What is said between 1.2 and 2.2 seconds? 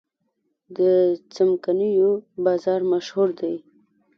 څمکنیو